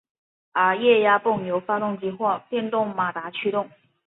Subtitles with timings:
[0.53, 3.69] 而液压泵由发动机或者电动马达驱动。